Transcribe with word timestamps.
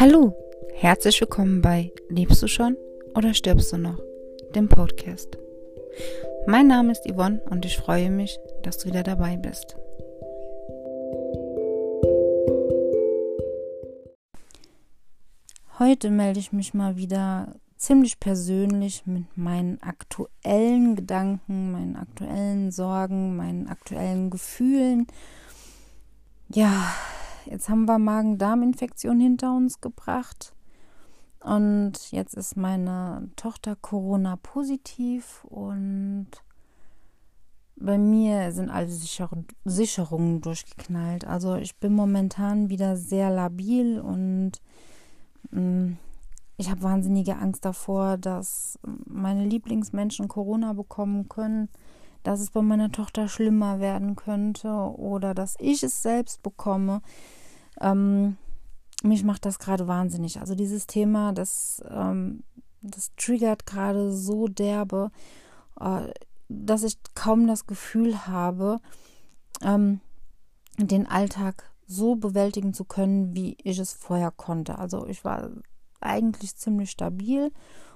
Hallo, 0.00 0.34
herzlich 0.74 1.20
willkommen 1.20 1.62
bei 1.62 1.92
Lebst 2.08 2.42
du 2.42 2.48
schon 2.48 2.76
oder 3.14 3.32
stirbst 3.32 3.72
du 3.72 3.78
noch? 3.78 4.00
Dem 4.52 4.68
Podcast. 4.68 5.38
Mein 6.48 6.66
Name 6.66 6.90
ist 6.90 7.08
Yvonne 7.08 7.40
und 7.48 7.64
ich 7.64 7.76
freue 7.76 8.10
mich, 8.10 8.36
dass 8.64 8.78
du 8.78 8.88
wieder 8.88 9.04
dabei 9.04 9.36
bist. 9.36 9.76
Heute 15.78 16.10
melde 16.10 16.40
ich 16.40 16.52
mich 16.52 16.74
mal 16.74 16.96
wieder 16.96 17.54
ziemlich 17.76 18.18
persönlich 18.18 19.06
mit 19.06 19.36
meinen 19.36 19.80
aktuellen 19.80 20.96
Gedanken, 20.96 21.70
meinen 21.70 21.94
aktuellen 21.94 22.72
Sorgen, 22.72 23.36
meinen 23.36 23.68
aktuellen 23.68 24.30
Gefühlen. 24.30 25.06
Ja, 26.48 26.92
jetzt 27.46 27.68
haben 27.68 27.86
wir 27.86 27.98
Magen-Darm-Infektion 27.98 29.20
hinter 29.20 29.56
uns 29.56 29.80
gebracht. 29.80 30.54
Und 31.40 32.10
jetzt 32.10 32.34
ist 32.34 32.56
meine 32.56 33.30
Tochter 33.36 33.76
Corona 33.76 34.36
positiv 34.36 35.44
und 35.44 36.28
bei 37.76 37.98
mir 37.98 38.52
sind 38.52 38.70
alle 38.70 38.88
Sicherungen 38.88 40.40
durchgeknallt. 40.40 41.26
Also 41.26 41.56
ich 41.56 41.76
bin 41.76 41.92
momentan 41.92 42.70
wieder 42.70 42.96
sehr 42.96 43.30
labil 43.30 44.00
und 44.00 44.52
mm, 45.50 45.94
ich 46.56 46.70
habe 46.70 46.82
wahnsinnige 46.82 47.36
Angst 47.36 47.64
davor, 47.64 48.16
dass 48.16 48.78
meine 49.04 49.44
Lieblingsmenschen 49.44 50.28
Corona 50.28 50.72
bekommen 50.72 51.28
können 51.28 51.68
dass 52.24 52.40
es 52.40 52.50
bei 52.50 52.62
meiner 52.62 52.90
Tochter 52.90 53.28
schlimmer 53.28 53.78
werden 53.78 54.16
könnte 54.16 54.68
oder 54.68 55.34
dass 55.34 55.54
ich 55.60 55.82
es 55.82 56.02
selbst 56.02 56.42
bekomme. 56.42 57.02
Ähm, 57.80 58.36
mich 59.02 59.22
macht 59.22 59.44
das 59.44 59.58
gerade 59.58 59.86
wahnsinnig. 59.86 60.40
Also 60.40 60.54
dieses 60.54 60.86
Thema, 60.86 61.32
das, 61.32 61.84
ähm, 61.88 62.42
das 62.80 63.12
triggert 63.16 63.66
gerade 63.66 64.10
so 64.10 64.48
derbe, 64.48 65.10
äh, 65.78 66.08
dass 66.48 66.82
ich 66.82 66.96
kaum 67.14 67.46
das 67.46 67.66
Gefühl 67.66 68.26
habe, 68.26 68.80
ähm, 69.62 70.00
den 70.78 71.06
Alltag 71.06 71.70
so 71.86 72.16
bewältigen 72.16 72.72
zu 72.72 72.84
können, 72.84 73.34
wie 73.34 73.56
ich 73.62 73.78
es 73.78 73.92
vorher 73.92 74.30
konnte. 74.30 74.78
Also 74.78 75.06
ich 75.06 75.24
war 75.24 75.50
eigentlich 76.00 76.56
ziemlich 76.56 76.90
stabil 76.90 77.52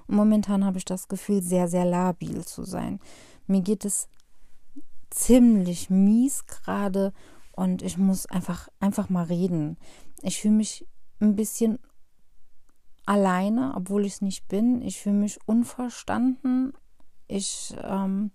und 0.07 0.15
momentan 0.15 0.63
habe 0.65 0.77
ich 0.77 0.85
das 0.85 1.07
Gefühl, 1.07 1.41
sehr, 1.41 1.67
sehr 1.67 1.85
labil 1.85 2.45
zu 2.45 2.63
sein. 2.63 2.99
Mir 3.47 3.61
geht 3.61 3.85
es 3.85 4.07
ziemlich 5.09 5.89
mies 5.89 6.45
gerade 6.45 7.13
und 7.51 7.81
ich 7.81 7.97
muss 7.97 8.25
einfach, 8.25 8.69
einfach 8.79 9.09
mal 9.09 9.25
reden. 9.25 9.77
Ich 10.21 10.41
fühle 10.41 10.55
mich 10.55 10.87
ein 11.19 11.35
bisschen 11.35 11.79
alleine, 13.05 13.73
obwohl 13.75 14.05
ich 14.05 14.13
es 14.13 14.21
nicht 14.21 14.47
bin. 14.47 14.81
Ich 14.81 15.01
fühle 15.01 15.15
mich 15.15 15.39
unverstanden. 15.45 16.73
Ich, 17.27 17.75
ähm, 17.81 18.31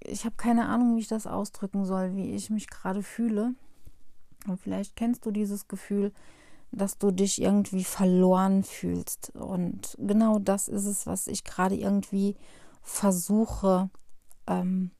ich 0.00 0.24
habe 0.24 0.36
keine 0.36 0.66
Ahnung, 0.66 0.96
wie 0.96 1.00
ich 1.00 1.08
das 1.08 1.26
ausdrücken 1.26 1.84
soll, 1.84 2.14
wie 2.14 2.34
ich 2.34 2.48
mich 2.50 2.68
gerade 2.68 3.02
fühle. 3.02 3.54
Und 4.46 4.60
vielleicht 4.60 4.96
kennst 4.96 5.26
du 5.26 5.30
dieses 5.30 5.68
Gefühl, 5.68 6.12
dass 6.70 6.96
du 6.96 7.10
dich 7.10 7.40
irgendwie 7.40 7.84
verloren 7.84 8.62
fühlst. 8.64 9.32
Und 9.34 9.96
genau 9.98 10.38
das 10.38 10.68
ist 10.68 10.86
es, 10.86 11.06
was 11.06 11.26
ich 11.26 11.44
gerade 11.44 11.74
irgendwie 11.74 12.36
versuche 12.82 13.90
ähm, 14.46 14.90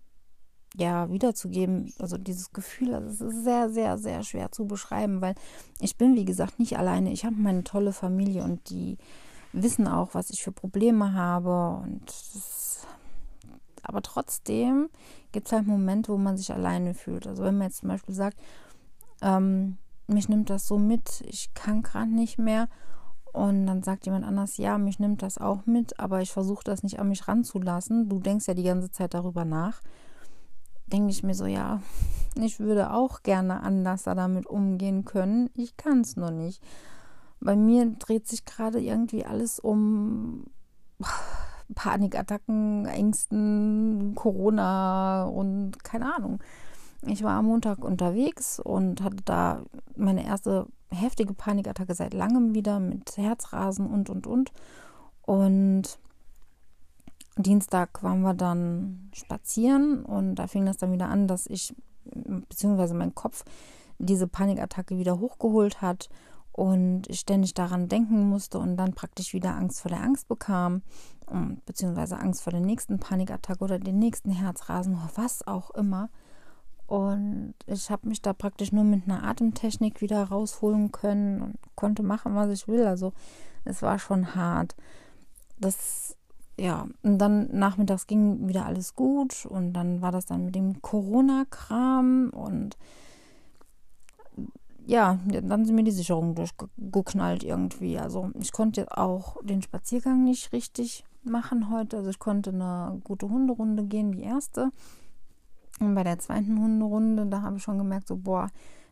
ja, 0.75 1.11
wiederzugeben. 1.11 1.93
Also 1.99 2.17
dieses 2.19 2.53
Gefühl, 2.53 2.95
also 2.95 3.09
es 3.09 3.35
ist 3.35 3.45
sehr, 3.45 3.71
sehr, 3.71 3.99
sehr 3.99 4.23
schwer 4.23 4.53
zu 4.53 4.67
beschreiben, 4.67 5.21
weil 5.21 5.35
ich 5.81 5.97
bin, 5.97 6.15
wie 6.17 6.25
gesagt, 6.25 6.59
nicht 6.59 6.79
alleine. 6.79 7.13
Ich 7.13 7.25
habe 7.25 7.37
meine 7.37 7.65
tolle 7.65 7.93
Familie 7.93 8.45
und 8.45 8.71
die 8.71 8.99
wissen 9.53 9.87
auch, 9.87 10.15
was 10.15 10.31
ich 10.31 10.43
für 10.43 10.53
Probleme 10.53 11.15
habe. 11.15 11.83
Und 11.83 12.07
das, 12.07 12.87
aber 13.83 14.03
trotzdem 14.03 14.89
gibt 15.33 15.47
es 15.47 15.53
halt 15.53 15.67
Momente, 15.67 16.13
wo 16.13 16.19
man 16.19 16.37
sich 16.37 16.53
alleine 16.53 16.95
fühlt. 16.95 17.27
Also 17.27 17.43
wenn 17.43 17.59
man 17.59 17.69
jetzt 17.69 17.79
zum 17.79 17.89
Beispiel 17.89 18.15
sagt, 18.15 18.39
ähm, 19.21 19.77
mich 20.07 20.29
nimmt 20.29 20.51
das 20.51 20.67
so 20.67 20.79
mit, 20.79 21.23
ich 21.27 21.55
kann 21.55 21.83
gerade 21.83 22.11
nicht 22.11 22.39
mehr. 22.39 22.69
Und 23.33 23.67
dann 23.67 23.83
sagt 23.83 24.05
jemand 24.05 24.27
anders, 24.27 24.59
ja, 24.59 24.77
mich 24.77 24.99
nimmt 24.99 25.23
das 25.23 25.39
auch 25.39 25.65
mit, 25.65 25.99
aber 25.99 26.21
ich 26.21 26.31
versuche 26.31 26.65
das 26.65 26.83
nicht 26.83 26.99
an 27.01 27.09
mich 27.09 27.27
ranzulassen. 27.29 28.09
Du 28.09 28.19
denkst 28.19 28.47
ja 28.47 28.55
die 28.55 28.63
ganze 28.63 28.91
Zeit 28.91 29.15
darüber 29.15 29.47
nach. 29.47 29.81
Denke 30.87 31.11
ich 31.11 31.23
mir 31.23 31.35
so, 31.35 31.47
ja, 31.47 31.81
ich 32.35 32.61
würde 32.61 32.93
auch 32.93 33.23
gerne 33.23 33.63
anders 33.63 34.03
damit 34.03 34.47
umgehen 34.47 35.07
können. 35.07 35.49
Ich 35.55 35.79
kann 35.79 36.03
es 36.03 36.17
nur 36.17 36.31
nicht. 36.31 36.63
Bei 37.41 37.57
mir 37.57 37.87
dreht 37.99 38.29
sich 38.29 38.45
gerade 38.45 38.81
irgendwie 38.81 39.25
alles 39.25 39.59
um 39.59 40.45
Panikattacken, 41.75 42.85
Ängsten, 42.85 44.15
Corona 44.15 45.25
und 45.25 45.83
keine 45.83 46.15
Ahnung. 46.15 46.41
Ich 47.07 47.23
war 47.25 47.39
am 47.39 47.47
Montag 47.47 47.83
unterwegs 47.83 48.61
und 48.61 49.03
hatte 49.03 49.17
da 49.25 49.63
meine 49.97 50.25
erste 50.25 50.67
heftige 50.93 51.35
Panikattacke 51.35 51.95
seit 51.95 52.15
langem 52.15 52.55
wieder 52.55 52.81
mit 52.81 53.17
Herzrasen 53.17 53.87
und 53.87 54.11
und 54.11 54.27
und. 54.27 54.53
Und 55.23 55.99
Dienstag 57.37 58.03
waren 58.03 58.23
wir 58.23 58.35
dann 58.35 59.11
spazieren 59.15 60.05
und 60.05 60.35
da 60.35 60.47
fing 60.47 60.67
das 60.67 60.77
dann 60.77 60.93
wieder 60.93 61.09
an, 61.09 61.27
dass 61.27 61.47
ich, 61.47 61.75
beziehungsweise 62.05 62.95
mein 62.95 63.15
Kopf, 63.15 63.45
diese 63.99 64.27
Panikattacke 64.27 64.99
wieder 64.99 65.19
hochgeholt 65.19 65.81
hat 65.81 66.09
und 66.51 67.09
ich 67.09 67.21
ständig 67.21 67.55
daran 67.55 67.89
denken 67.89 68.29
musste 68.29 68.59
und 68.59 68.77
dann 68.77 68.93
praktisch 68.93 69.33
wieder 69.33 69.55
Angst 69.55 69.81
vor 69.81 69.91
der 69.91 70.03
Angst 70.03 70.29
bekam, 70.29 70.83
beziehungsweise 71.65 72.19
Angst 72.19 72.43
vor 72.43 72.51
der 72.51 72.61
nächsten 72.61 72.99
Panikattacke 72.99 73.65
oder 73.65 73.79
den 73.79 73.99
nächsten 73.99 74.31
Herzrasen, 74.31 74.99
was 75.15 75.47
auch 75.47 75.71
immer. 75.71 76.11
Und 76.93 77.55
ich 77.67 77.91
habe 77.91 78.07
mich 78.07 78.21
da 78.21 78.35
praktisch 78.35 78.71
nur 78.71 78.85
mit 78.85 79.09
einer 79.09 79.25
Atemtechnik 79.25 80.03
wieder 80.03 80.25
rausholen 80.25 80.93
können 80.93 81.41
und 81.41 81.55
konnte 81.75 82.03
machen, 82.03 82.35
was 82.35 82.51
ich 82.51 82.69
will. 82.69 82.87
Also 82.87 83.15
es 83.65 83.81
war 83.81 83.99
schon 83.99 84.35
hart. 84.35 84.77
Das, 85.59 86.19
ja, 86.61 86.87
und 87.03 87.17
dann 87.17 87.49
nachmittags 87.51 88.07
ging 88.07 88.47
wieder 88.47 88.67
alles 88.67 88.95
gut 88.95 89.47
und 89.47 89.73
dann 89.73 90.03
war 90.03 90.13
das 90.13 90.27
dann 90.27 90.45
mit 90.45 90.55
dem 90.55 90.83
Corona-Kram 90.83 92.29
und 92.29 92.77
ja, 94.85 95.19
dann 95.25 95.65
sind 95.65 95.77
mir 95.77 95.85
die 95.85 95.93
Sicherungen 95.93 96.35
durchgeknallt 96.35 97.43
irgendwie. 97.43 97.99
Also 97.99 98.33
ich 98.39 98.53
konnte 98.53 98.99
auch 98.99 99.43
den 99.43 99.63
Spaziergang 99.63 100.25
nicht 100.25 100.53
richtig 100.53 101.07
machen 101.23 101.71
heute. 101.71 101.97
Also 101.97 102.11
ich 102.11 102.19
konnte 102.19 102.51
eine 102.51 103.01
gute 103.03 103.31
Hunderunde 103.31 103.85
gehen, 103.85 104.13
die 104.13 104.25
erste. 104.25 104.73
Und 105.83 105.95
bei 105.95 106.05
der 106.05 106.19
zweiten 106.19 106.61
Hunderunde, 106.61 107.27
da 107.27 107.43
habe 107.43 107.57
ich 107.57 107.63
schon 107.63 107.79
gemerkt, 107.79 108.09
so, 108.09 108.17
boah, 108.17 108.49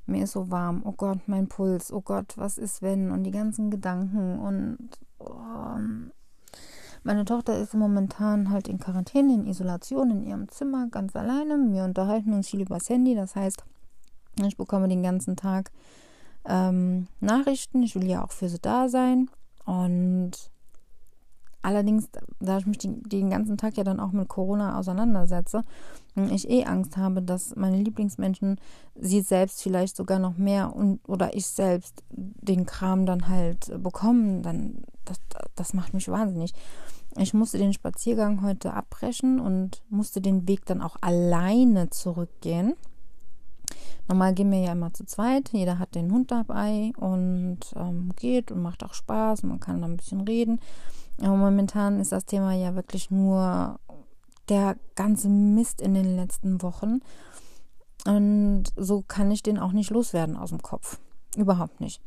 mir 0.06 0.24
ist 0.24 0.32
so 0.32 0.50
warm. 0.50 0.82
Oh 0.84 0.92
Gott, 0.92 1.20
mein 1.26 1.48
Puls. 1.48 1.92
Oh 1.92 2.00
Gott, 2.00 2.36
was 2.36 2.58
ist 2.58 2.82
wenn? 2.82 3.10
Und 3.10 3.22
die 3.24 3.30
ganzen 3.30 3.70
Gedanken. 3.70 4.38
Und 4.38 4.78
oh. 5.18 5.78
meine 7.04 7.24
Tochter 7.24 7.56
ist 7.58 7.74
momentan 7.74 8.50
halt 8.50 8.66
in 8.68 8.80
Quarantäne, 8.80 9.34
in 9.34 9.46
Isolation, 9.46 10.10
in 10.10 10.22
ihrem 10.22 10.48
Zimmer, 10.48 10.88
ganz 10.90 11.14
alleine. 11.14 11.56
Wir 11.72 11.84
unterhalten 11.84 12.32
uns 12.32 12.48
viel 12.48 12.62
übers 12.62 12.88
Handy. 12.88 13.14
Das 13.14 13.36
heißt, 13.36 13.64
ich 14.44 14.56
bekomme 14.56 14.88
den 14.88 15.02
ganzen 15.02 15.36
Tag 15.36 15.70
ähm, 16.44 17.06
Nachrichten. 17.20 17.82
Ich 17.82 17.94
will 17.94 18.08
ja 18.08 18.24
auch 18.24 18.32
für 18.32 18.48
sie 18.48 18.60
da 18.60 18.88
sein. 18.88 19.30
Und 19.64 20.50
Allerdings, 21.62 22.08
da 22.40 22.58
ich 22.58 22.66
mich 22.66 22.78
den, 22.78 23.30
ganzen 23.30 23.58
Tag 23.58 23.76
ja 23.76 23.84
dann 23.84 24.00
auch 24.00 24.12
mit 24.12 24.28
Corona 24.28 24.78
auseinandersetze, 24.78 25.62
ich 26.30 26.48
eh 26.48 26.64
Angst 26.64 26.96
habe, 26.96 27.20
dass 27.20 27.54
meine 27.54 27.76
Lieblingsmenschen 27.76 28.58
sie 28.94 29.20
selbst 29.20 29.62
vielleicht 29.62 29.96
sogar 29.96 30.18
noch 30.18 30.38
mehr 30.38 30.74
und 30.74 31.00
oder 31.06 31.34
ich 31.34 31.46
selbst 31.46 32.02
den 32.10 32.64
Kram 32.64 33.04
dann 33.04 33.28
halt 33.28 33.70
bekommen, 33.82 34.42
dann 34.42 34.82
das, 35.04 35.20
das 35.54 35.74
macht 35.74 35.92
mich 35.92 36.08
wahnsinnig. 36.08 36.52
Ich 37.16 37.34
musste 37.34 37.58
den 37.58 37.72
Spaziergang 37.72 38.42
heute 38.42 38.72
abbrechen 38.72 39.40
und 39.40 39.82
musste 39.90 40.20
den 40.20 40.46
Weg 40.48 40.64
dann 40.64 40.80
auch 40.80 40.96
alleine 41.00 41.90
zurückgehen. 41.90 42.74
Normal 44.08 44.34
gehen 44.34 44.50
wir 44.50 44.60
ja 44.60 44.72
immer 44.72 44.92
zu 44.92 45.04
zweit. 45.04 45.50
Jeder 45.52 45.78
hat 45.78 45.94
den 45.94 46.10
Hund 46.12 46.30
dabei 46.30 46.92
und 46.96 47.58
ähm, 47.76 48.10
geht 48.16 48.50
und 48.50 48.62
macht 48.62 48.84
auch 48.84 48.94
Spaß. 48.94 49.42
Man 49.42 49.60
kann 49.60 49.80
dann 49.80 49.92
ein 49.92 49.96
bisschen 49.96 50.22
reden. 50.22 50.60
Aber 51.20 51.36
momentan 51.36 52.00
ist 52.00 52.12
das 52.12 52.24
Thema 52.24 52.54
ja 52.54 52.74
wirklich 52.74 53.10
nur 53.10 53.78
der 54.48 54.76
ganze 54.94 55.28
Mist 55.28 55.80
in 55.80 55.94
den 55.94 56.16
letzten 56.16 56.62
Wochen. 56.62 57.00
Und 58.06 58.64
so 58.76 59.02
kann 59.02 59.30
ich 59.30 59.42
den 59.42 59.58
auch 59.58 59.72
nicht 59.72 59.90
loswerden 59.90 60.36
aus 60.36 60.50
dem 60.50 60.62
Kopf. 60.62 60.98
Überhaupt 61.36 61.80
nicht. 61.80 62.00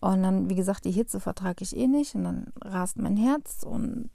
Und 0.00 0.22
dann, 0.22 0.50
wie 0.50 0.54
gesagt, 0.54 0.84
die 0.84 0.92
Hitze 0.92 1.18
vertrage 1.18 1.64
ich 1.64 1.76
eh 1.76 1.86
nicht. 1.86 2.14
Und 2.14 2.24
dann 2.24 2.52
rast 2.60 2.98
mein 2.98 3.16
Herz 3.16 3.62
und 3.62 4.10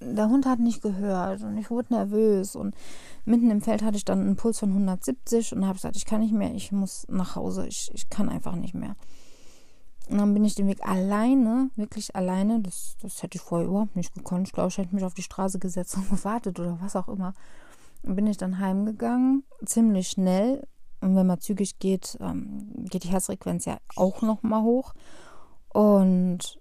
der 0.00 0.28
Hund 0.28 0.46
hat 0.46 0.60
nicht 0.60 0.82
gehört 0.82 1.42
und 1.42 1.56
ich 1.56 1.70
wurde 1.70 1.94
nervös. 1.94 2.54
Und 2.54 2.74
mitten 3.24 3.50
im 3.50 3.60
Feld 3.60 3.82
hatte 3.82 3.96
ich 3.96 4.04
dann 4.04 4.20
einen 4.20 4.36
Puls 4.36 4.58
von 4.58 4.70
170 4.70 5.54
und 5.54 5.64
habe 5.64 5.74
gesagt, 5.74 5.96
ich 5.96 6.04
kann 6.04 6.20
nicht 6.20 6.34
mehr, 6.34 6.54
ich 6.54 6.72
muss 6.72 7.06
nach 7.08 7.36
Hause, 7.36 7.66
ich, 7.66 7.90
ich 7.94 8.08
kann 8.08 8.28
einfach 8.28 8.54
nicht 8.54 8.74
mehr. 8.74 8.96
Und 10.08 10.18
dann 10.18 10.32
bin 10.32 10.44
ich 10.44 10.54
den 10.54 10.68
Weg 10.68 10.86
alleine, 10.86 11.70
wirklich 11.76 12.16
alleine, 12.16 12.60
das, 12.60 12.96
das 13.02 13.22
hätte 13.22 13.36
ich 13.36 13.42
vorher 13.42 13.68
überhaupt 13.68 13.94
nicht 13.94 14.14
gekonnt. 14.14 14.48
Ich 14.48 14.54
glaube, 14.54 14.68
ich 14.70 14.78
hätte 14.78 14.94
mich 14.94 15.04
auf 15.04 15.14
die 15.14 15.22
Straße 15.22 15.58
gesetzt 15.58 15.96
und 15.96 16.08
gewartet 16.10 16.58
oder 16.58 16.78
was 16.80 16.96
auch 16.96 17.08
immer. 17.08 17.34
Dann 18.02 18.16
bin 18.16 18.26
ich 18.26 18.38
dann 18.38 18.58
heimgegangen, 18.58 19.44
ziemlich 19.64 20.08
schnell. 20.08 20.66
Und 21.00 21.14
wenn 21.14 21.26
man 21.26 21.40
zügig 21.40 21.78
geht, 21.78 22.16
ähm, 22.20 22.72
geht 22.88 23.04
die 23.04 23.08
Herzfrequenz 23.08 23.66
ja 23.66 23.78
auch 23.96 24.22
nochmal 24.22 24.62
hoch. 24.62 24.94
Und 25.68 26.58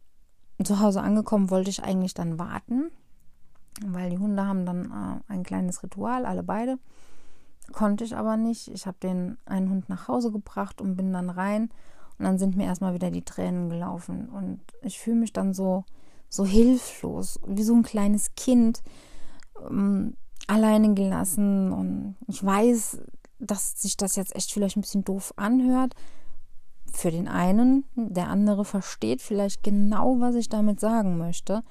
zu 0.64 0.80
Hause 0.80 1.02
angekommen 1.02 1.50
wollte 1.50 1.70
ich 1.70 1.84
eigentlich 1.84 2.14
dann 2.14 2.38
warten, 2.38 2.92
weil 3.86 4.10
die 4.10 4.18
Hunde 4.18 4.46
haben 4.46 4.66
dann 4.66 4.92
äh, 4.92 5.32
ein 5.32 5.44
kleines 5.44 5.82
Ritual, 5.84 6.26
alle 6.26 6.44
beide. 6.44 6.78
Konnte 7.72 8.04
ich 8.04 8.16
aber 8.16 8.38
nicht. 8.38 8.68
Ich 8.70 8.88
habe 8.88 8.98
den 9.02 9.38
einen 9.46 9.70
Hund 9.70 9.90
nach 9.90 10.08
Hause 10.08 10.32
gebracht 10.32 10.82
und 10.82 10.96
bin 10.96 11.14
dann 11.14 11.30
rein. 11.30 11.70
Und 12.18 12.26
dann 12.26 12.38
sind 12.38 12.56
mir 12.56 12.66
erstmal 12.66 12.94
wieder 12.94 13.12
die 13.12 13.24
Tränen 13.24 13.70
gelaufen. 13.70 14.30
Und 14.30 14.62
ich 14.82 15.00
fühle 15.00 15.18
mich 15.18 15.34
dann 15.34 15.54
so, 15.54 15.84
so 16.30 16.46
hilflos, 16.46 17.40
wie 17.46 17.64
so 17.64 17.76
ein 17.76 17.84
kleines 17.84 18.34
Kind, 18.36 18.82
ähm, 19.70 20.16
alleine 20.48 20.94
gelassen. 20.94 21.72
Und 21.72 22.16
ich 22.28 22.44
weiß, 22.44 23.00
dass 23.40 23.82
sich 23.82 23.98
das 23.98 24.16
jetzt 24.16 24.36
echt 24.36 24.52
vielleicht 24.52 24.78
ein 24.78 24.82
bisschen 24.82 25.04
doof 25.04 25.34
anhört. 25.36 25.94
Für 26.92 27.12
den 27.12 27.28
einen, 27.28 27.86
der 27.96 28.30
andere 28.30 28.66
versteht 28.66 29.22
vielleicht 29.22 29.62
genau, 29.62 30.20
was 30.20 30.36
ich 30.36 30.50
damit 30.50 30.80
sagen 30.80 31.18
möchte. 31.18 31.64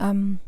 Ähm, 0.00 0.40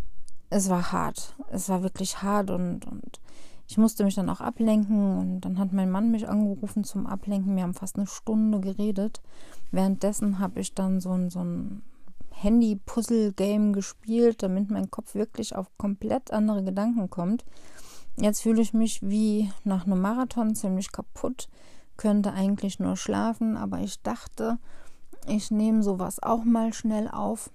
es 0.51 0.69
war 0.69 0.93
hart. 0.93 1.37
Es 1.51 1.69
war 1.69 1.83
wirklich 1.83 2.23
hart 2.23 2.51
und, 2.51 2.87
und 2.87 3.21
ich 3.67 3.79
musste 3.79 4.05
mich 4.05 4.15
dann 4.15 4.29
auch 4.29 4.41
ablenken 4.41 5.19
und 5.19 5.41
dann 5.41 5.59
hat 5.59 5.73
mein 5.73 5.91
Mann 5.91 6.11
mich 6.11 6.29
angerufen 6.29 6.85
zum 6.85 7.07
Ablenken. 7.07 7.57
Wir 7.57 7.63
haben 7.63 7.75
fast 7.75 7.97
eine 7.97 8.07
Stunde 8.07 8.61
geredet. 8.61 9.23
Währenddessen 9.71 10.39
habe 10.39 10.61
ich 10.61 10.75
dann 10.75 11.01
so 11.01 11.13
ein, 11.13 11.31
so 11.31 11.43
ein 11.43 11.83
Handy-Puzzle-Game 12.31 13.73
gespielt, 13.73 14.43
damit 14.43 14.71
mein 14.71 14.91
Kopf 14.91 15.15
wirklich 15.15 15.57
auf 15.57 15.67
komplett 15.79 16.33
andere 16.33 16.63
Gedanken 16.63 17.09
kommt. 17.09 17.45
Jetzt 18.17 18.43
fühle 18.43 18.61
ich 18.61 18.75
mich 18.75 19.01
wie 19.03 19.51
nach 19.65 19.87
einem 19.87 20.01
Marathon 20.01 20.55
ziemlich 20.55 20.93
kaputt, 20.93 21.49
könnte 21.97 22.33
eigentlich 22.33 22.79
nur 22.79 22.97
schlafen, 22.97 23.57
aber 23.57 23.81
ich 23.81 24.03
dachte, 24.03 24.59
ich 25.27 25.51
nehme 25.51 25.83
sowas 25.83 26.23
auch 26.23 26.45
mal 26.45 26.73
schnell 26.75 27.09
auf, 27.09 27.51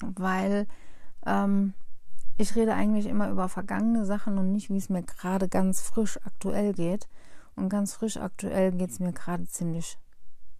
weil 0.00 0.66
ähm, 1.26 1.74
ich 2.38 2.54
rede 2.54 2.74
eigentlich 2.74 3.06
immer 3.06 3.30
über 3.30 3.48
vergangene 3.48 4.04
Sachen 4.04 4.38
und 4.38 4.52
nicht, 4.52 4.70
wie 4.70 4.76
es 4.76 4.88
mir 4.88 5.02
gerade 5.02 5.48
ganz 5.48 5.80
frisch 5.80 6.18
aktuell 6.24 6.72
geht. 6.72 7.08
Und 7.54 7.70
ganz 7.70 7.94
frisch 7.94 8.18
aktuell 8.18 8.72
geht 8.72 8.90
es 8.90 9.00
mir 9.00 9.12
gerade 9.12 9.46
ziemlich, 9.46 9.98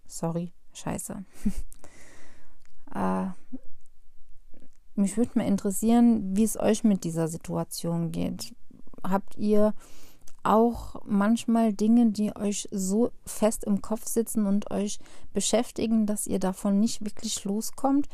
sorry, 0.07 0.51
scheiße. 0.73 1.23
äh, 2.95 3.27
mich 4.95 5.15
würde 5.15 5.31
mal 5.35 5.45
interessieren, 5.45 6.35
wie 6.35 6.43
es 6.43 6.59
euch 6.59 6.83
mit 6.83 7.03
dieser 7.03 7.27
Situation 7.27 8.11
geht. 8.11 8.55
Habt 9.03 9.37
ihr 9.37 9.75
auch 10.41 11.01
manchmal 11.05 11.73
Dinge, 11.73 12.11
die 12.11 12.35
euch 12.35 12.67
so 12.71 13.11
fest 13.25 13.63
im 13.63 13.81
Kopf 13.81 14.07
sitzen 14.07 14.47
und 14.47 14.71
euch 14.71 14.99
beschäftigen, 15.33 16.07
dass 16.07 16.25
ihr 16.25 16.39
davon 16.39 16.79
nicht 16.79 17.05
wirklich 17.05 17.43
loskommt? 17.43 18.07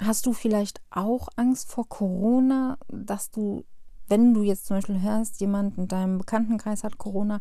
Hast 0.00 0.26
du 0.26 0.32
vielleicht 0.32 0.80
auch 0.90 1.28
Angst 1.36 1.70
vor 1.70 1.88
Corona, 1.88 2.78
dass 2.88 3.30
du, 3.30 3.64
wenn 4.08 4.34
du 4.34 4.42
jetzt 4.42 4.66
zum 4.66 4.76
Beispiel 4.76 5.00
hörst, 5.00 5.40
jemand 5.40 5.78
in 5.78 5.88
deinem 5.88 6.18
Bekanntenkreis 6.18 6.82
hat 6.82 6.98
Corona 6.98 7.40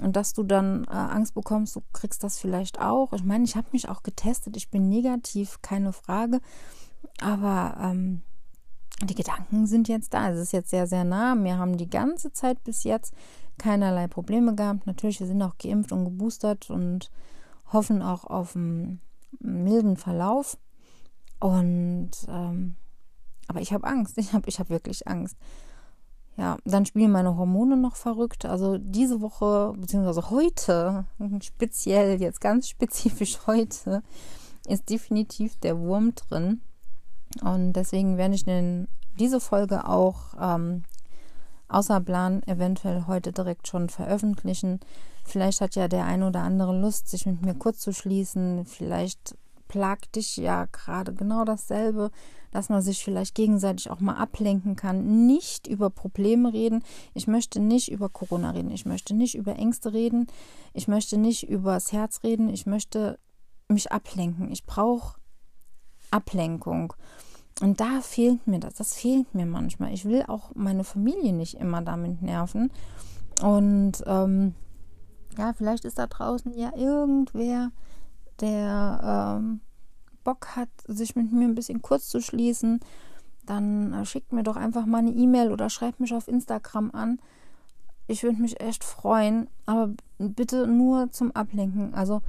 und 0.00 0.16
dass 0.16 0.32
du 0.32 0.42
dann 0.42 0.84
äh, 0.84 0.90
Angst 0.90 1.34
bekommst, 1.34 1.76
du 1.76 1.82
kriegst 1.92 2.22
das 2.22 2.38
vielleicht 2.38 2.80
auch? 2.80 3.12
Ich 3.12 3.24
meine, 3.24 3.44
ich 3.44 3.56
habe 3.56 3.68
mich 3.72 3.88
auch 3.88 4.02
getestet, 4.02 4.56
ich 4.56 4.70
bin 4.70 4.88
negativ, 4.88 5.60
keine 5.60 5.92
Frage, 5.92 6.40
aber 7.20 7.76
ähm, 7.80 8.22
die 9.02 9.14
Gedanken 9.14 9.66
sind 9.66 9.88
jetzt 9.88 10.14
da. 10.14 10.30
Es 10.30 10.38
ist 10.38 10.52
jetzt 10.52 10.70
sehr, 10.70 10.86
sehr 10.86 11.04
nah. 11.04 11.34
Wir 11.42 11.58
haben 11.58 11.76
die 11.76 11.90
ganze 11.90 12.32
Zeit 12.32 12.62
bis 12.62 12.84
jetzt 12.84 13.12
keinerlei 13.58 14.06
Probleme 14.06 14.54
gehabt. 14.54 14.86
Natürlich, 14.86 15.20
wir 15.20 15.26
sind 15.26 15.42
auch 15.42 15.58
geimpft 15.58 15.92
und 15.92 16.04
geboostert 16.04 16.70
und 16.70 17.10
hoffen 17.72 18.02
auch 18.02 18.24
auf 18.24 18.54
einen 18.54 19.00
milden 19.40 19.96
Verlauf. 19.96 20.56
Und 21.42 22.12
ähm, 22.28 22.76
aber 23.48 23.60
ich 23.60 23.72
habe 23.72 23.86
Angst. 23.86 24.16
Ich 24.18 24.32
habe 24.32 24.48
ich 24.48 24.60
hab 24.60 24.70
wirklich 24.70 25.08
Angst. 25.08 25.36
Ja, 26.36 26.56
dann 26.64 26.86
spielen 26.86 27.10
meine 27.10 27.36
Hormone 27.36 27.76
noch 27.76 27.96
verrückt. 27.96 28.46
Also 28.46 28.78
diese 28.78 29.20
Woche, 29.20 29.74
beziehungsweise 29.76 30.30
heute, 30.30 31.04
speziell, 31.42 32.20
jetzt 32.20 32.40
ganz 32.40 32.68
spezifisch 32.68 33.40
heute, 33.46 34.02
ist 34.68 34.88
definitiv 34.88 35.58
der 35.58 35.78
Wurm 35.78 36.14
drin. 36.14 36.60
Und 37.42 37.72
deswegen 37.72 38.16
werde 38.18 38.34
ich 38.36 38.44
den, 38.44 38.86
diese 39.18 39.40
Folge 39.40 39.88
auch 39.88 40.34
ähm, 40.40 40.84
außer 41.68 42.00
Plan 42.00 42.42
eventuell 42.44 43.06
heute 43.08 43.32
direkt 43.32 43.66
schon 43.66 43.88
veröffentlichen. 43.88 44.78
Vielleicht 45.24 45.60
hat 45.60 45.74
ja 45.74 45.88
der 45.88 46.04
ein 46.04 46.22
oder 46.22 46.42
andere 46.42 46.78
Lust, 46.78 47.08
sich 47.08 47.26
mit 47.26 47.42
mir 47.42 47.54
kurz 47.54 47.80
zu 47.80 47.92
schließen. 47.92 48.64
Vielleicht 48.64 49.36
plagt 49.72 50.16
dich 50.16 50.36
ja 50.36 50.66
gerade 50.66 51.14
genau 51.14 51.46
dasselbe, 51.46 52.10
dass 52.50 52.68
man 52.68 52.82
sich 52.82 53.02
vielleicht 53.02 53.34
gegenseitig 53.34 53.90
auch 53.90 54.00
mal 54.00 54.16
ablenken 54.16 54.76
kann. 54.76 55.26
Nicht 55.26 55.66
über 55.66 55.88
Probleme 55.88 56.52
reden. 56.52 56.82
Ich 57.14 57.26
möchte 57.26 57.58
nicht 57.58 57.90
über 57.90 58.10
Corona 58.10 58.50
reden. 58.50 58.70
Ich 58.70 58.84
möchte 58.84 59.14
nicht 59.14 59.34
über 59.34 59.56
Ängste 59.56 59.94
reden. 59.94 60.26
Ich 60.74 60.88
möchte 60.88 61.16
nicht 61.16 61.48
über 61.48 61.72
das 61.72 61.90
Herz 61.90 62.22
reden. 62.22 62.50
Ich 62.50 62.66
möchte 62.66 63.18
mich 63.68 63.90
ablenken. 63.90 64.52
Ich 64.52 64.66
brauche 64.66 65.16
Ablenkung. 66.10 66.92
Und 67.62 67.80
da 67.80 68.02
fehlt 68.02 68.46
mir 68.46 68.60
das. 68.60 68.74
Das 68.74 68.92
fehlt 68.92 69.34
mir 69.34 69.46
manchmal. 69.46 69.94
Ich 69.94 70.04
will 70.04 70.22
auch 70.28 70.54
meine 70.54 70.84
Familie 70.84 71.32
nicht 71.32 71.54
immer 71.54 71.80
damit 71.80 72.20
nerven. 72.20 72.70
Und 73.40 74.04
ähm, 74.04 74.54
ja, 75.38 75.54
vielleicht 75.54 75.86
ist 75.86 75.98
da 75.98 76.08
draußen 76.08 76.52
ja 76.58 76.76
irgendwer, 76.76 77.70
der 78.40 79.38
ähm, 79.40 79.60
Bock 80.24 80.56
hat, 80.56 80.68
sich 80.86 81.16
mit 81.16 81.32
mir 81.32 81.44
ein 81.44 81.54
bisschen 81.54 81.82
kurz 81.82 82.08
zu 82.08 82.20
schließen, 82.20 82.80
dann 83.46 83.92
äh, 83.92 84.04
schickt 84.04 84.32
mir 84.32 84.42
doch 84.42 84.56
einfach 84.56 84.86
mal 84.86 84.98
eine 84.98 85.10
E-Mail 85.10 85.52
oder 85.52 85.68
schreibt 85.68 86.00
mich 86.00 86.14
auf 86.14 86.28
Instagram 86.28 86.90
an. 86.92 87.18
Ich 88.06 88.22
würde 88.22 88.40
mich 88.40 88.60
echt 88.60 88.84
freuen, 88.84 89.48
aber 89.66 89.94
bitte 90.18 90.66
nur 90.66 91.10
zum 91.12 91.32
Ablenken. 91.32 91.94
Also, 91.94 92.20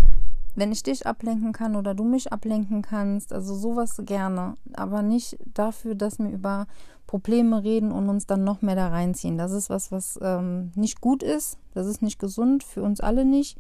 wenn 0.55 0.71
ich 0.71 0.83
dich 0.83 1.07
ablenken 1.07 1.51
kann 1.51 1.75
oder 1.75 1.95
du 1.95 2.03
mich 2.03 2.31
ablenken 2.31 2.83
kannst, 2.83 3.33
also 3.33 3.55
sowas 3.55 4.01
gerne, 4.05 4.55
aber 4.73 5.01
nicht 5.01 5.37
dafür, 5.53 5.95
dass 5.95 6.19
wir 6.19 6.29
über 6.29 6.67
Probleme 7.07 7.63
reden 7.63 7.91
und 7.91 8.09
uns 8.09 8.27
dann 8.27 8.43
noch 8.43 8.61
mehr 8.61 8.75
da 8.75 8.87
reinziehen. 8.89 9.37
Das 9.37 9.51
ist 9.51 9.69
was, 9.69 9.91
was 9.91 10.19
ähm, 10.21 10.71
nicht 10.75 11.01
gut 11.01 11.23
ist. 11.23 11.57
Das 11.73 11.87
ist 11.87 12.01
nicht 12.01 12.19
gesund, 12.19 12.63
für 12.63 12.83
uns 12.83 13.01
alle 13.01 13.25
nicht. 13.25 13.57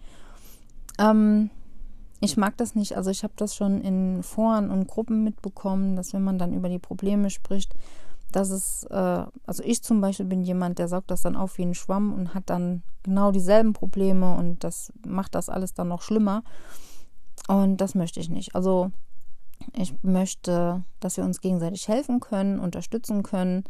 Ähm, 0.99 1.49
ich 2.23 2.37
mag 2.37 2.55
das 2.55 2.73
nicht. 2.73 2.95
Also 2.95 3.09
ich 3.09 3.23
habe 3.23 3.33
das 3.35 3.53
schon 3.53 3.81
in 3.81 4.23
Foren 4.23 4.71
und 4.71 4.87
Gruppen 4.87 5.23
mitbekommen, 5.23 5.97
dass 5.97 6.13
wenn 6.13 6.23
man 6.23 6.37
dann 6.37 6.53
über 6.53 6.69
die 6.69 6.79
Probleme 6.79 7.29
spricht, 7.29 7.75
dass 8.31 8.49
es, 8.49 8.85
äh, 8.85 9.25
also 9.45 9.63
ich 9.63 9.83
zum 9.83 9.99
Beispiel 9.99 10.25
bin 10.25 10.41
jemand, 10.41 10.79
der 10.79 10.87
saugt 10.87 11.11
das 11.11 11.21
dann 11.21 11.35
auf 11.35 11.57
wie 11.57 11.63
ein 11.63 11.75
Schwamm 11.75 12.13
und 12.13 12.33
hat 12.33 12.49
dann 12.49 12.81
genau 13.03 13.31
dieselben 13.31 13.73
Probleme 13.73 14.35
und 14.35 14.63
das 14.63 14.93
macht 15.05 15.35
das 15.35 15.49
alles 15.49 15.73
dann 15.73 15.89
noch 15.89 16.01
schlimmer. 16.01 16.43
Und 17.49 17.77
das 17.77 17.93
möchte 17.93 18.21
ich 18.21 18.29
nicht. 18.29 18.55
Also 18.55 18.91
ich 19.75 19.93
möchte, 20.01 20.83
dass 21.01 21.17
wir 21.17 21.25
uns 21.25 21.41
gegenseitig 21.41 21.89
helfen 21.89 22.21
können, 22.21 22.57
unterstützen 22.57 23.23
können, 23.23 23.65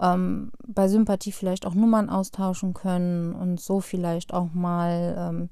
ähm, 0.00 0.52
bei 0.68 0.86
Sympathie 0.86 1.32
vielleicht 1.32 1.66
auch 1.66 1.74
Nummern 1.74 2.10
austauschen 2.10 2.74
können 2.74 3.34
und 3.34 3.60
so 3.60 3.80
vielleicht 3.80 4.32
auch 4.32 4.54
mal 4.54 5.16
ähm, 5.18 5.48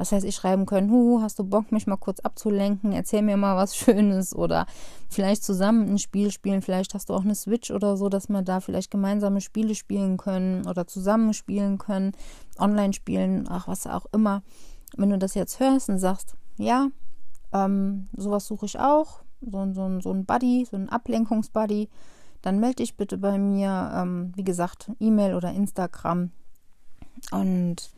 was 0.00 0.12
heißt 0.12 0.24
ich, 0.24 0.34
schreiben 0.34 0.64
können, 0.64 0.90
hu, 0.90 1.20
hast 1.20 1.38
du 1.38 1.44
Bock, 1.44 1.72
mich 1.72 1.86
mal 1.86 1.98
kurz 1.98 2.20
abzulenken, 2.20 2.92
erzähl 2.92 3.20
mir 3.20 3.36
mal 3.36 3.54
was 3.54 3.76
Schönes 3.76 4.34
oder 4.34 4.64
vielleicht 5.10 5.44
zusammen 5.44 5.90
ein 5.90 5.98
Spiel 5.98 6.30
spielen, 6.30 6.62
vielleicht 6.62 6.94
hast 6.94 7.10
du 7.10 7.14
auch 7.14 7.22
eine 7.22 7.34
Switch 7.34 7.70
oder 7.70 7.98
so, 7.98 8.08
dass 8.08 8.30
wir 8.30 8.40
da 8.40 8.60
vielleicht 8.60 8.90
gemeinsame 8.90 9.42
Spiele 9.42 9.74
spielen 9.74 10.16
können 10.16 10.66
oder 10.66 10.86
zusammen 10.86 11.34
spielen 11.34 11.76
können, 11.76 12.12
online 12.58 12.94
spielen, 12.94 13.46
ach, 13.50 13.68
was 13.68 13.86
auch 13.86 14.06
immer. 14.12 14.42
Wenn 14.96 15.10
du 15.10 15.18
das 15.18 15.34
jetzt 15.34 15.60
hörst 15.60 15.90
und 15.90 15.98
sagst, 15.98 16.34
ja, 16.56 16.88
ähm, 17.52 18.08
sowas 18.16 18.46
suche 18.46 18.64
ich 18.64 18.80
auch, 18.80 19.20
so, 19.42 19.70
so, 19.74 20.00
so 20.00 20.12
ein 20.12 20.24
Buddy, 20.24 20.66
so 20.68 20.78
ein 20.78 20.88
Ablenkungsbuddy, 20.88 21.90
dann 22.40 22.58
melde 22.58 22.76
dich 22.76 22.96
bitte 22.96 23.18
bei 23.18 23.36
mir, 23.36 23.92
ähm, 23.94 24.32
wie 24.34 24.44
gesagt, 24.44 24.92
E-Mail 24.98 25.34
oder 25.34 25.52
Instagram. 25.52 26.30
Und 27.32 27.90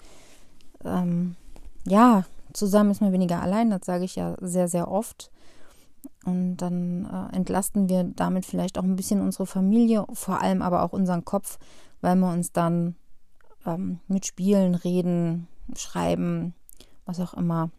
ähm, 0.84 1.36
ja, 1.84 2.24
zusammen 2.52 2.90
ist 2.90 3.00
man 3.00 3.12
weniger 3.12 3.40
allein, 3.42 3.70
das 3.70 3.82
sage 3.84 4.04
ich 4.04 4.16
ja 4.16 4.36
sehr, 4.40 4.68
sehr 4.68 4.90
oft. 4.90 5.30
Und 6.24 6.56
dann 6.58 7.04
äh, 7.06 7.36
entlasten 7.36 7.88
wir 7.88 8.04
damit 8.04 8.44
vielleicht 8.44 8.78
auch 8.78 8.84
ein 8.84 8.96
bisschen 8.96 9.20
unsere 9.20 9.46
Familie, 9.46 10.04
vor 10.12 10.40
allem 10.40 10.62
aber 10.62 10.82
auch 10.82 10.92
unseren 10.92 11.24
Kopf, 11.24 11.58
weil 12.00 12.16
wir 12.16 12.30
uns 12.32 12.52
dann 12.52 12.96
ähm, 13.66 14.00
mit 14.08 14.26
Spielen, 14.26 14.74
Reden, 14.74 15.48
Schreiben, 15.76 16.54
was 17.06 17.20
auch 17.20 17.34
immer, 17.34 17.70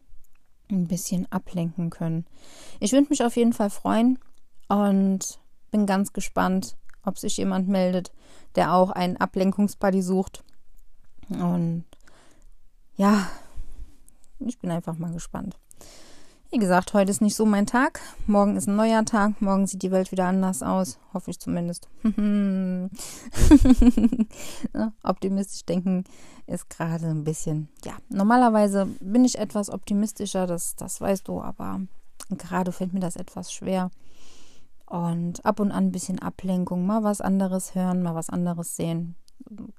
ein 0.70 0.88
bisschen 0.88 1.32
ablenken 1.32 1.90
können. 1.90 2.26
Ich 2.80 2.94
würde 2.94 3.08
mich 3.10 3.24
auf 3.24 3.36
jeden 3.36 3.54
Fall 3.54 3.70
freuen 3.70 4.20
und 4.68 5.40
bin 5.72 5.86
ganz 5.86 6.14
gespannt, 6.14 6.78
ob 7.04 7.18
sich 7.18 7.38
jemand 7.38 7.68
meldet, 7.68 8.12
der 8.56 8.74
auch 8.74 8.92
einen 8.92 9.18
Ablenkungsbuddy 9.18 10.02
sucht. 10.02 10.44
Und 11.30 11.86
ja, 12.96 13.28
ich 14.48 14.60
bin 14.60 14.72
einfach 14.72 14.98
mal 14.98 15.12
gespannt. 15.12 15.58
Wie 16.54 16.60
gesagt, 16.60 16.94
heute 16.94 17.10
ist 17.10 17.20
nicht 17.20 17.36
so 17.36 17.48
mein 17.48 17.66
Tag. 17.66 18.00
Morgen 18.28 18.56
ist 18.58 18.68
ein 18.68 18.76
neuer 18.76 19.04
Tag. 19.06 19.42
Morgen 19.42 19.66
sieht 19.66 19.82
die 19.82 19.90
Welt 19.90 20.12
wieder 20.12 20.26
anders 20.26 20.62
aus. 20.62 21.00
Hoffe 21.12 21.32
ich 21.32 21.40
zumindest. 21.40 21.90
Optimistisch 25.04 25.66
denken 25.66 26.04
ist 26.46 26.70
gerade 26.70 27.08
ein 27.08 27.24
bisschen, 27.24 27.70
ja, 27.84 27.94
normalerweise 28.10 28.86
bin 29.00 29.26
ich 29.26 29.40
etwas 29.40 29.72
optimistischer, 29.72 30.46
das, 30.46 30.76
das 30.76 31.02
weißt 31.02 31.28
du, 31.28 31.42
aber 31.42 31.82
gerade 32.30 32.72
fällt 32.72 32.94
mir 32.94 33.00
das 33.00 33.16
etwas 33.16 33.52
schwer. 33.52 33.90
Und 34.86 35.44
ab 35.46 35.60
und 35.60 35.72
an 35.72 35.86
ein 35.86 35.92
bisschen 35.92 36.20
Ablenkung, 36.20 36.86
mal 36.86 37.04
was 37.04 37.20
anderes 37.20 37.74
hören, 37.74 38.04
mal 38.04 38.14
was 38.14 38.30
anderes 38.30 38.76
sehen, 38.76 39.16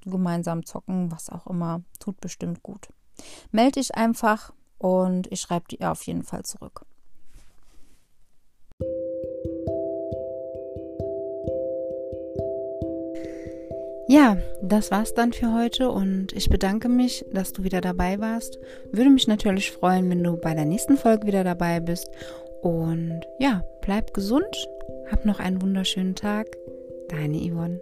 gemeinsam 0.03 0.65
zocken, 0.65 1.09
was 1.09 1.29
auch 1.29 1.47
immer, 1.47 1.83
tut 1.99 2.19
bestimmt 2.19 2.63
gut. 2.63 2.89
Melde 3.51 3.79
dich 3.79 3.95
einfach 3.95 4.53
und 4.77 5.31
ich 5.31 5.41
schreibe 5.41 5.67
dir 5.69 5.91
auf 5.91 6.03
jeden 6.03 6.23
Fall 6.23 6.43
zurück. 6.43 6.85
Ja, 14.07 14.37
das 14.61 14.91
war's 14.91 15.15
dann 15.15 15.33
für 15.33 15.51
heute 15.51 15.89
und 15.89 16.31
ich 16.33 16.49
bedanke 16.49 16.89
mich, 16.89 17.25
dass 17.33 17.53
du 17.53 17.63
wieder 17.63 17.81
dabei 17.81 18.19
warst. 18.19 18.59
Würde 18.91 19.09
mich 19.09 19.27
natürlich 19.27 19.71
freuen, 19.71 20.09
wenn 20.11 20.23
du 20.23 20.37
bei 20.37 20.53
der 20.53 20.65
nächsten 20.65 20.95
Folge 20.95 21.25
wieder 21.25 21.43
dabei 21.43 21.79
bist. 21.79 22.07
Und 22.61 23.21
ja, 23.39 23.63
bleib 23.81 24.13
gesund, 24.13 24.67
hab 25.09 25.25
noch 25.25 25.39
einen 25.39 25.61
wunderschönen 25.61 26.13
Tag. 26.13 26.55
Deine 27.09 27.37
Yvonne. 27.37 27.81